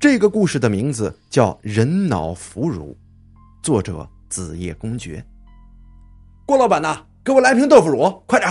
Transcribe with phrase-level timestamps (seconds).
[0.00, 2.96] 这个故事的名字叫《人脑腐乳》，
[3.64, 5.24] 作者子夜公爵。
[6.46, 8.48] 郭老板呐，给我来瓶豆腐乳，快点！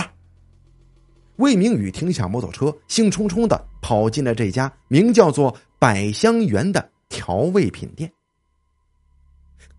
[1.36, 8.12] 魏明宇停下摩托车，兴冲冲的跑进了这家名叫做“百香园”的调味品店。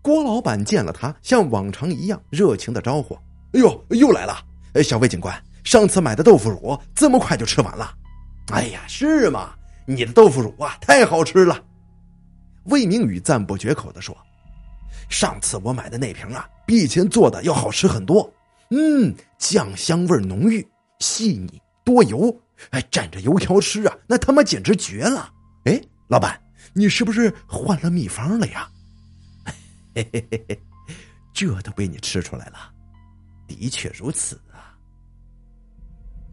[0.02, 3.14] 郭老板见了他，像往常一样热情的招呼
[3.54, 4.36] ：“哎呦，又来了！
[4.72, 7.94] 哎小魏警官，上次买的豆腐乳这么快就吃完了？
[8.48, 9.54] 哎呀，是吗？”
[9.90, 11.64] 你的豆腐乳啊，太好吃了！
[12.66, 14.16] 魏明宇赞不绝口的说
[15.10, 18.32] ：“上次我买的那瓶啊，比以前做的要好吃很多。
[18.70, 20.64] 嗯，酱香味浓郁，
[21.00, 22.32] 细腻多油，
[22.70, 25.32] 哎，蘸着油条吃啊，那他妈简直绝了！
[25.64, 26.40] 哎，老板，
[26.72, 28.70] 你是不是换了秘方了呀？
[29.92, 30.62] 嘿嘿嘿嘿，
[31.32, 32.58] 这都被你吃出来了，
[33.48, 34.78] 的确如此啊。”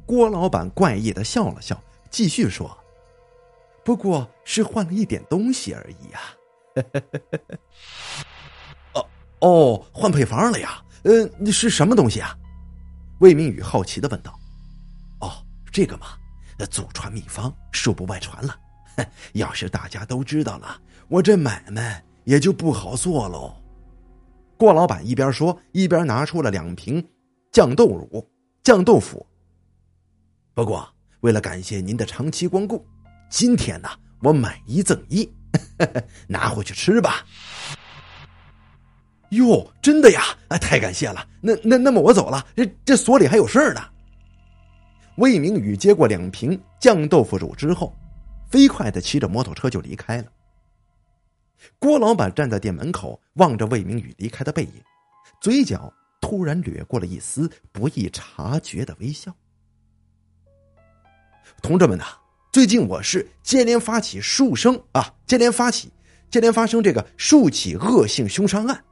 [0.06, 1.82] 郭老板怪异的笑了笑，
[2.12, 2.78] 继续说。
[3.88, 6.20] 不过是换了一点东西而已呀。
[8.94, 9.08] 哦
[9.40, 10.84] 哦，换配方了呀？
[11.04, 12.38] 呃，是什么东西啊？
[13.22, 14.38] 魏明宇好奇的问道。
[15.22, 16.08] 哦，这个嘛，
[16.70, 18.60] 祖传秘方，恕不外传了。
[19.32, 23.56] 要是大家都知道了，我这买卖也就不好做喽。
[24.58, 27.08] 郭老板一边说，一边拿出了两瓶
[27.54, 28.30] 酱豆乳、
[28.62, 29.26] 酱豆腐。
[30.54, 32.86] 不过，为了感谢您的长期光顾。
[33.30, 33.90] 今天呢，
[34.22, 35.30] 我买一赠一，
[36.28, 37.26] 拿回去吃吧。
[39.32, 40.24] 哟，真的呀！
[40.48, 41.28] 啊，太感谢了。
[41.42, 43.82] 那那那么我走了，这这所里还有事儿呢。
[45.18, 47.94] 魏明宇接过两瓶酱豆腐乳之后，
[48.50, 50.32] 飞快的骑着摩托车就离开了。
[51.80, 54.82] 郭老板站在店门口，望着魏明宇离开的背影，
[55.42, 55.92] 嘴角
[56.22, 59.36] 突然掠过了一丝不易察觉的微笑。
[61.62, 62.06] 同志们呐！
[62.52, 65.92] 最近我市接连发起数生啊，接连发起，
[66.32, 68.84] 接连发生这个数起恶性凶杀案，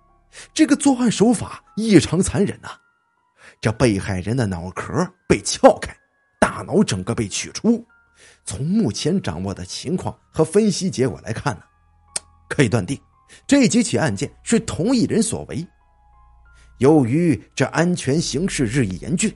[0.53, 2.69] 这个作案手法异常残忍呐！
[3.61, 4.93] 这被害人的脑壳
[5.27, 5.95] 被撬开，
[6.39, 7.83] 大脑整个被取出。
[8.43, 11.61] 从目前掌握的情况和分析结果来看呢，
[12.47, 12.99] 可以断定
[13.47, 15.65] 这几起案件是同一人所为。
[16.77, 19.33] 由于这安全形势日益严峻，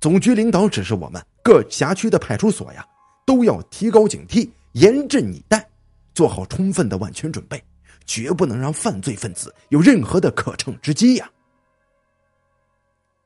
[0.00, 2.84] 总局领导指示我们各辖区的派出所呀。
[3.26, 5.68] 都要提高警惕，严阵以待，
[6.14, 7.62] 做好充分的万全准备，
[8.06, 11.28] 绝不能让犯罪分子有任何的可乘之机呀！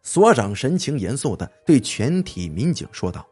[0.02, 3.24] 所长神情严肃的对全体民警说道：“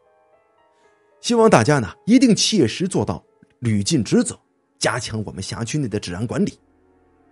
[1.19, 3.21] 希望大家呢一定切实做到
[3.59, 4.39] 履尽职责，
[4.77, 6.59] 加强我们辖区内的治安管理，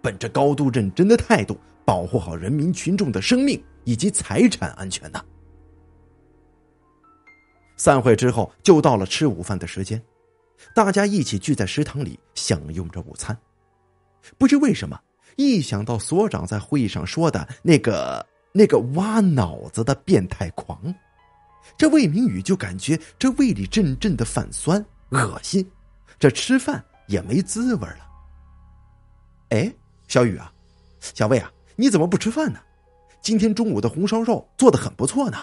[0.02, 1.56] 本着高度认真的态度，
[1.86, 5.24] 保护好人民群众的生命以及财产安全呐！”
[7.77, 10.01] 散会之后，就到了吃午饭的时间，
[10.73, 13.38] 大家一起聚在食堂里享用着午餐。
[14.38, 14.99] 不知为什么，
[15.35, 20.93] 一想到所长在会议上说的那个那个挖脑子的变态狂，
[21.77, 25.65] 这魏明宇就感觉这胃里阵阵的泛酸、恶心，
[26.17, 27.99] 这吃饭也没滋味了。
[29.49, 29.71] 哎，
[30.07, 30.51] 小雨啊，
[30.99, 32.59] 小魏啊，你怎么不吃饭呢？
[33.21, 35.38] 今天中午的红烧肉做的很不错呢。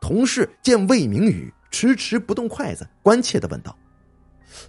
[0.00, 3.76] 同事见魏明宇迟迟不动筷子，关切的问道：“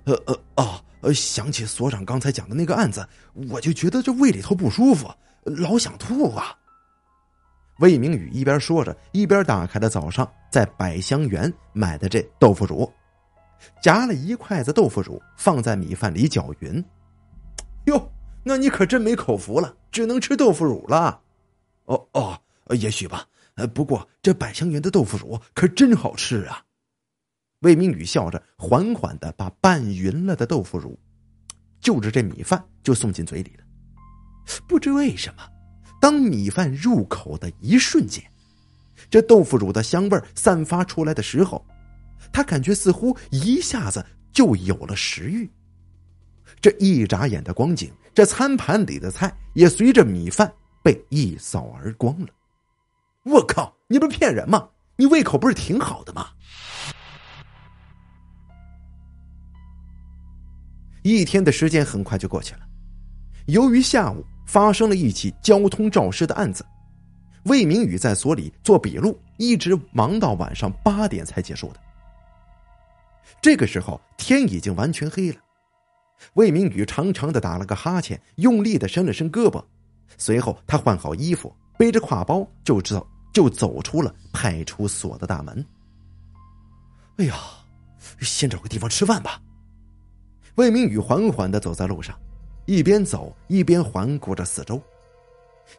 [0.05, 3.07] 呃呃哦，想起所长刚才讲的那个案子，
[3.49, 5.09] 我就觉得这胃里头不舒服，
[5.43, 6.55] 老想吐啊。”
[7.79, 12.91] 魏明宇一边说着，一边打开了早上在百香园买的这豆腐乳，
[13.81, 16.83] 夹了一筷子豆腐乳放在米饭里搅匀。
[17.85, 18.11] 哟，
[18.43, 21.19] 那你可真没口福了，只能吃豆腐乳了。
[21.85, 22.39] 哦哦，
[22.75, 23.25] 也许吧。
[23.61, 26.63] 呃，不过这百香园的豆腐乳可真好吃啊！
[27.59, 30.99] 魏明宇笑着，缓缓的把拌匀了的豆腐乳，
[31.79, 33.63] 就着这米饭就送进嘴里了。
[34.67, 35.43] 不知为什么，
[36.01, 38.23] 当米饭入口的一瞬间，
[39.11, 41.63] 这豆腐乳的香味散发出来的时候，
[42.33, 44.03] 他感觉似乎一下子
[44.33, 45.47] 就有了食欲。
[46.59, 52.27] 这一眨眼的光景，这餐盘里的菜也随着米饭被一扫而光了。
[53.23, 53.75] 我靠！
[53.87, 54.69] 你不是骗人吗？
[54.95, 56.29] 你胃口不是挺好的吗？
[61.03, 62.61] 一天的时间很快就过去了。
[63.47, 66.65] 由于下午发生了一起交通肇事的案子，
[67.43, 71.79] 魏明宇在所里做笔录，一直忙到晚上八点才结束的。
[73.39, 75.37] 这个时候天已经完全黑了，
[76.33, 79.63] 魏明宇长长的打了个哈欠，用力的伸了伸胳膊，
[80.17, 81.55] 随后他换好衣服。
[81.81, 85.65] 背着挎包就知道，就走出了派出所的大门。
[87.17, 87.33] 哎呀，
[88.19, 89.41] 先找个地方吃饭吧。
[90.57, 92.15] 魏明宇缓缓的走在路上，
[92.67, 94.79] 一边走一边环顾着四周，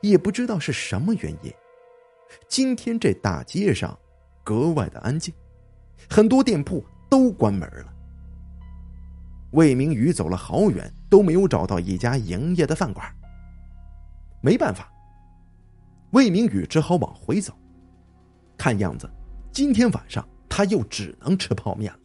[0.00, 1.54] 也不知道是什么原因，
[2.48, 3.96] 今天这大街上
[4.42, 5.32] 格外的安静，
[6.10, 7.94] 很多店铺都关门了。
[9.52, 13.06] 魏明宇走了好远，都没有找到一家营业的饭馆。
[14.40, 14.92] 没办法，
[16.12, 17.52] 魏明宇只好往回走。
[18.56, 19.10] 看样子，
[19.50, 21.98] 今天晚上他又只能吃泡面了。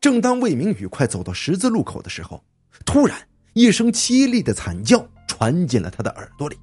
[0.00, 2.42] 正当魏明宇快走到十字路口的时候，
[2.84, 3.18] 突然
[3.54, 6.56] 一声凄厉的惨叫传进了他的耳朵里。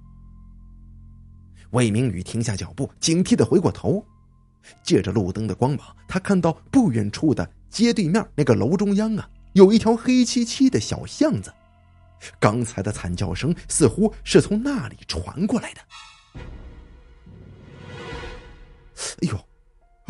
[1.72, 4.06] 魏明宇停下脚步，警惕的回过头，
[4.84, 11.51] 借着路灯的光芒，他看到不远处的街对面那个楼中央啊，有一条黑漆漆的小巷子。
[12.39, 15.81] 刚才的惨叫声似乎是从那里传过来的。
[19.21, 19.37] 哎呦，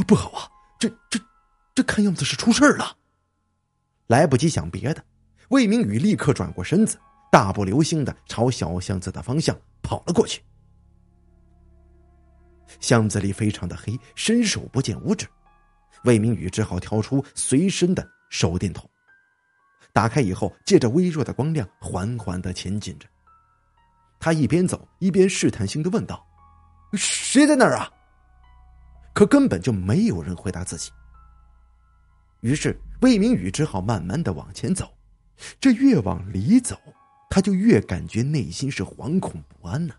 [0.05, 0.47] 不好啊！
[0.79, 1.19] 这、这、
[1.73, 2.97] 这看样子是出事了。
[4.07, 5.03] 来不及想别的，
[5.49, 6.99] 魏明宇立刻转过身子，
[7.31, 10.43] 大步流星的朝小巷子的方向跑了过去。
[12.79, 15.25] 巷子里非常的黑，伸手不见五指。
[16.03, 18.87] 魏明宇只好挑出随身的手电筒。
[19.93, 23.07] 打开以后，借着微弱的光亮，缓缓的前进着。
[24.19, 26.25] 他一边走一边试探性的问道
[26.97, 27.89] ：“谁在那儿啊？”
[29.13, 30.89] 可根本就没有人回答自己。
[32.39, 34.91] 于是魏明宇只好慢慢的往前走。
[35.59, 36.79] 这越往里走，
[37.29, 39.93] 他就越感觉内心是惶恐不安呢，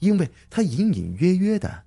[0.00, 1.82] 因为他隐隐约约的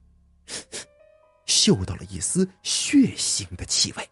[1.45, 4.09] 嗅到了一丝血腥的气味。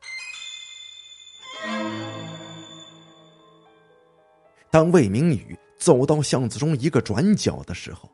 [4.72, 8.10] 当魏明宇走到巷子中一个转角的时候，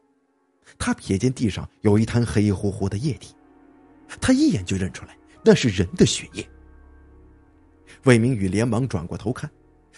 [0.78, 3.36] 他瞥见地上有一滩黑乎乎的液体，
[4.22, 6.48] 他一眼就认出来那是人的血液。
[8.04, 9.50] 魏明宇连忙转过头看，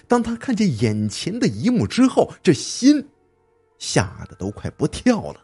[0.08, 3.06] 当他看见眼前的一幕之后，这心
[3.78, 5.44] 吓得都快不跳了。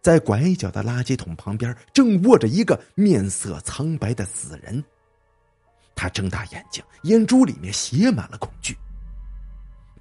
[0.00, 4.82] 在拐角的垃圾桶旁边，正卧着一个面色苍白的死人。
[5.94, 8.76] 他睁大眼睛，眼珠里面写满了恐惧。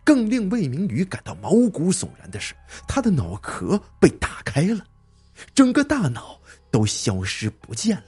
[0.03, 2.55] 更令魏明宇感到毛骨悚然的是，
[2.87, 4.83] 他的脑壳被打开了，
[5.53, 6.39] 整个大脑
[6.71, 8.05] 都消失不见了，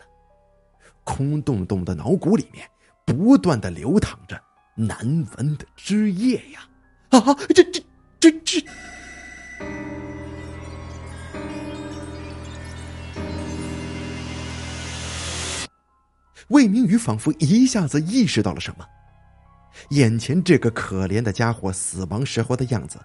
[1.04, 2.68] 空洞洞的脑骨里面
[3.06, 4.42] 不断的流淌着
[4.75, 4.98] 难
[5.38, 6.68] 闻的汁液呀！
[7.10, 7.19] 啊，
[7.54, 7.84] 这这
[8.19, 8.66] 这这！
[16.51, 18.86] 魏明宇仿佛一下子意识到了什么，
[19.89, 23.00] 眼前这个可怜的家伙死亡时候的样子，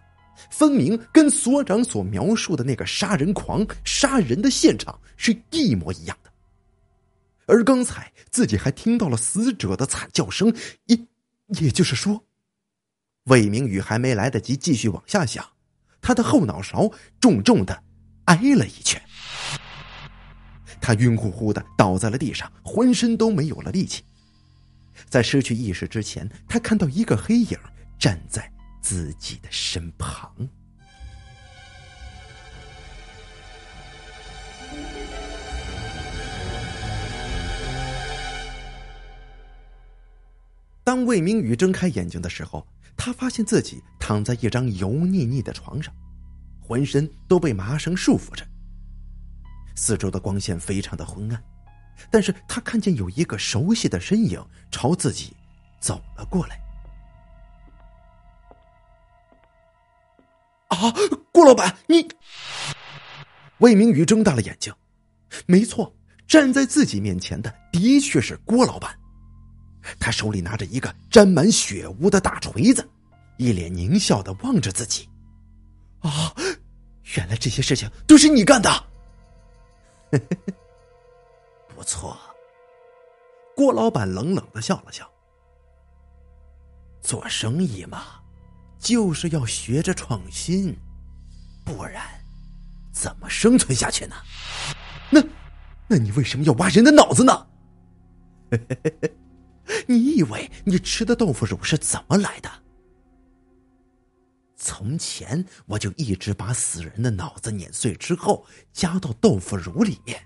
[0.50, 6.30] 分明跟所长所描述的那个杀人狂杀人的现场是一模一样的。
[7.46, 10.52] 而刚才自己还听到了死者的惨叫声，
[10.86, 10.98] 也
[11.60, 12.24] 也就是说，
[13.26, 15.46] 魏明宇还没来得及继续往下想，
[16.00, 16.90] 他的后脑勺
[17.20, 17.84] 重重的
[18.24, 19.00] 挨了一拳。
[20.80, 24.02] 他晕乎乎的倒在了地上，浑身都没有了力气。
[25.08, 27.58] 在失去意识之前，他看到一个黑影
[27.98, 28.50] 站在
[28.80, 30.48] 自己的身旁。
[40.82, 42.64] 当魏明宇睁开眼睛的时候，
[42.96, 45.92] 他发现自己躺在一张油腻腻的床上，
[46.60, 48.46] 浑身都被麻绳束缚着。
[49.76, 51.40] 四周的光线非常的昏暗，
[52.10, 55.36] 但是他看见有一个熟悉的身影朝自己
[55.78, 56.58] 走了过来。
[60.68, 60.92] 啊，
[61.30, 62.08] 郭老板，你！
[63.58, 64.74] 魏明宇睁大了眼睛，
[65.46, 65.94] 没错，
[66.26, 68.98] 站在自己面前的的确是郭老板，
[70.00, 72.86] 他手里拿着一个沾满血污的大锤子，
[73.36, 75.08] 一脸狞笑的望着自己。
[76.00, 76.34] 啊，
[77.14, 78.68] 原来这些事情都是你干的！
[81.74, 82.16] 不错，
[83.54, 85.10] 郭老板冷冷的笑了笑。
[87.00, 88.02] 做生意嘛，
[88.78, 90.76] 就是要学着创新，
[91.64, 92.02] 不然
[92.92, 94.16] 怎么生存下去呢？
[95.10, 95.22] 那，
[95.86, 97.46] 那你为什么要挖人的脑子呢？
[99.86, 102.50] 你以为你吃的豆腐乳是怎么来的？
[104.56, 110.20] 从前我就一直把死人的脑子碾碎之后加到豆腐乳里面，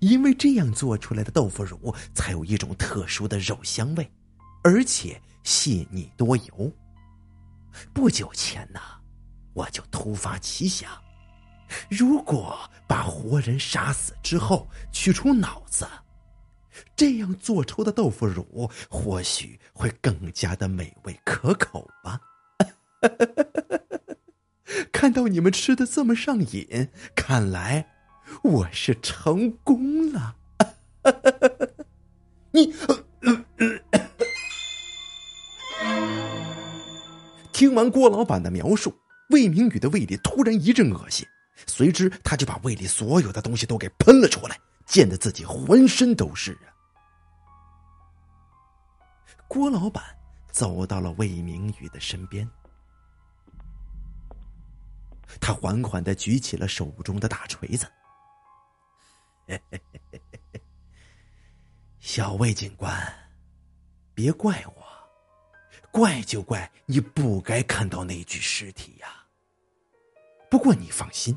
[0.00, 4.10] 因为这样做出来的豆腐乳才有一种特殊的肉香味，
[4.64, 6.72] 而且细腻多油。
[7.94, 8.80] 不久前呢，
[9.54, 10.90] 我就突发奇想，
[11.88, 12.58] 如果
[12.88, 15.86] 把活人杀死之后取出脑子，
[16.96, 22.20] 这样做出的豆腐乳或许会更加的美味可口吧。
[24.92, 27.88] 看到你们吃的这么上瘾，看来
[28.42, 30.36] 我是成功了。
[32.52, 32.74] 你
[37.52, 38.94] 听完郭老板的描述，
[39.30, 41.26] 魏明宇的胃里突然一阵恶心，
[41.66, 46.68] 随之他就把胃里所有的东西都给喷了出来，溅得自己浑身都是啊。
[49.48, 50.04] 郭老板
[50.50, 52.48] 走到了魏明宇的身边。
[55.38, 57.86] 他缓缓的举起了手中的大锤子。
[62.00, 62.90] 小魏警官，
[64.14, 64.86] 别怪我，
[65.90, 69.26] 怪就怪你不该看到那具尸体呀。
[70.50, 71.36] 不过你放心，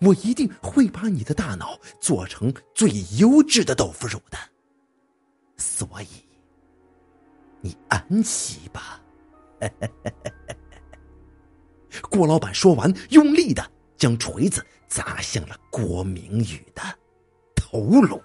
[0.00, 4.38] 我一定会把你的大脑做成最优质的豆腐乳的。
[5.56, 6.24] 所以，
[7.60, 9.02] 你安息吧。
[12.08, 16.82] 郭老板说完，用力的将锤子砸向了郭明宇的
[17.54, 18.20] 头颅。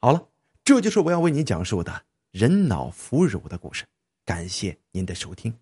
[0.00, 0.28] 好了，
[0.64, 3.84] 这就是我要为你讲述的人脑腐乳的故事。
[4.24, 5.52] 感谢您的收听。